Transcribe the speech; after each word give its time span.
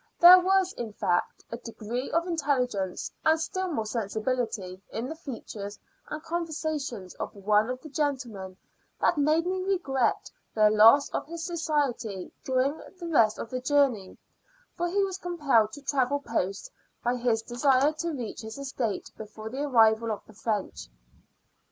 There 0.19 0.39
was, 0.39 0.73
in 0.73 0.93
fact, 0.93 1.45
a 1.51 1.57
degree 1.57 2.09
of 2.09 2.25
intelligence, 2.25 3.11
and 3.23 3.39
still 3.39 3.67
more 3.67 3.85
sensibility, 3.85 4.81
in 4.89 5.07
the 5.07 5.15
features 5.15 5.77
and 6.09 6.23
conversation 6.23 7.07
of 7.19 7.35
one 7.35 7.69
of 7.69 7.81
the 7.83 7.89
gentlemen, 7.89 8.57
that 8.99 9.19
made 9.19 9.45
me 9.45 9.61
regret 9.63 10.31
the 10.55 10.71
loss 10.71 11.09
of 11.09 11.27
his 11.27 11.45
society 11.45 12.31
during 12.43 12.79
the 12.99 13.09
rest 13.09 13.37
of 13.37 13.51
the 13.51 13.61
journey; 13.61 14.17
for 14.75 14.87
he 14.89 15.03
was 15.03 15.19
compelled 15.19 15.71
to 15.73 15.83
travel 15.83 16.19
post, 16.19 16.71
by 17.03 17.15
his 17.15 17.43
desire 17.43 17.93
to 17.93 18.09
reach 18.09 18.41
his 18.41 18.57
estate 18.57 19.11
before 19.17 19.51
the 19.51 19.61
arrival 19.61 20.09
of 20.11 20.25
the 20.25 20.33
French. 20.33 20.89